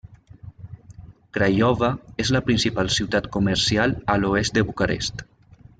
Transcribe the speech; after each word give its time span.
Craiova 1.37 1.89
és 2.25 2.33
la 2.37 2.41
principal 2.49 2.91
ciutat 2.99 3.29
comercial 3.39 3.97
a 4.15 4.21
l'oest 4.25 4.57
de 4.59 4.71
Bucarest. 4.73 5.29